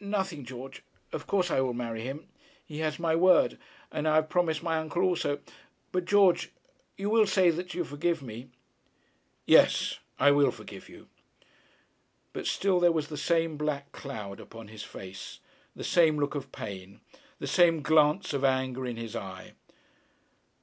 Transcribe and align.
'Nothing, 0.00 0.42
George. 0.46 0.82
Of 1.12 1.26
course 1.26 1.50
I 1.50 1.60
will 1.60 1.74
marry 1.74 2.00
him. 2.00 2.28
He 2.64 2.78
has 2.78 2.98
my 2.98 3.14
word. 3.14 3.58
And 3.92 4.08
I 4.08 4.14
have 4.14 4.30
promised 4.30 4.62
my 4.62 4.78
uncle 4.78 5.02
also. 5.02 5.40
But, 5.92 6.06
George, 6.06 6.50
you 6.96 7.10
will 7.10 7.26
say 7.26 7.50
that 7.50 7.74
you 7.74 7.84
forgive 7.84 8.22
me?' 8.22 8.48
'Yes; 9.44 9.98
I 10.18 10.30
will 10.30 10.50
forgive 10.50 10.88
you.' 10.88 11.08
But 12.32 12.46
still 12.46 12.80
there 12.80 12.90
was 12.90 13.08
the 13.08 13.18
same 13.18 13.58
black 13.58 13.92
cloud 13.92 14.40
upon 14.40 14.68
his 14.68 14.82
face, 14.82 15.40
the 15.74 15.84
same 15.84 16.16
look 16.18 16.34
of 16.34 16.52
pain, 16.52 17.02
the 17.38 17.46
same 17.46 17.82
glance 17.82 18.32
of 18.32 18.44
anger 18.46 18.86
in 18.86 18.96
his 18.96 19.14
eye. 19.14 19.52